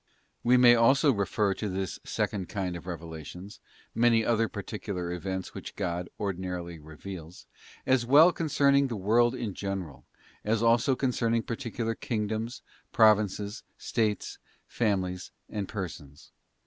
[0.43, 3.59] We may also refer to this second kind of revelations,
[3.93, 7.45] many other particular events which God ordinarily reveals,
[7.85, 10.03] as well concerning the world in general,
[10.43, 16.31] as also concerning particular Kingdoms, Provinces, States, families, and persons.